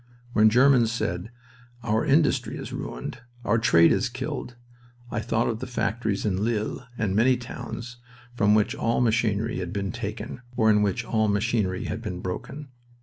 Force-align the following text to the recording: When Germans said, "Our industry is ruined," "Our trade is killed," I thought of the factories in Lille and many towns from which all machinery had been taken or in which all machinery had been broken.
When 0.33 0.49
Germans 0.49 0.91
said, 0.91 1.29
"Our 1.83 2.03
industry 2.03 2.57
is 2.57 2.73
ruined," 2.73 3.19
"Our 3.45 3.59
trade 3.59 3.91
is 3.91 4.09
killed," 4.09 4.55
I 5.11 5.19
thought 5.19 5.47
of 5.47 5.59
the 5.59 5.67
factories 5.67 6.25
in 6.25 6.43
Lille 6.43 6.83
and 6.97 7.15
many 7.15 7.37
towns 7.37 7.97
from 8.33 8.55
which 8.55 8.73
all 8.73 8.99
machinery 8.99 9.59
had 9.59 9.71
been 9.71 9.91
taken 9.91 10.41
or 10.57 10.71
in 10.71 10.81
which 10.81 11.05
all 11.05 11.27
machinery 11.27 11.83
had 11.83 12.01
been 12.01 12.19
broken. 12.19 12.69